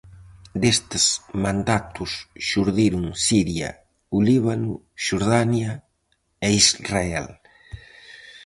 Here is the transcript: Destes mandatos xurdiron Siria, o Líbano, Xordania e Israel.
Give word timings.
Destes 0.61 1.03
mandatos 1.43 2.11
xurdiron 2.47 3.05
Siria, 3.25 3.69
o 4.15 4.17
Líbano, 4.27 4.71
Xordania 5.05 5.71
e 6.45 6.49
Israel. 6.63 7.27